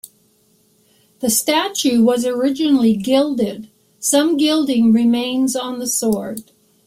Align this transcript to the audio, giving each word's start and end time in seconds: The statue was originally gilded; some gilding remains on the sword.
The 1.19 1.29
statue 1.29 2.01
was 2.03 2.25
originally 2.25 2.95
gilded; 2.95 3.69
some 3.99 4.35
gilding 4.35 4.91
remains 4.91 5.55
on 5.55 5.77
the 5.77 5.85
sword. 5.85 6.41